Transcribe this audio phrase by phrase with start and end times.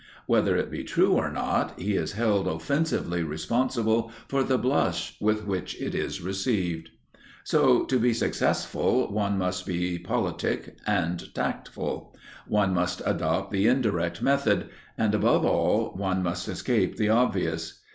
[0.25, 5.45] Whether it be true or not, he is held offensively responsible for the blush with
[5.45, 6.89] which it is received.
[7.43, 12.15] So, to be successful, one must be politic and tactful;
[12.47, 17.81] one must adopt the indirect method, and, above all, one must escape the obvious.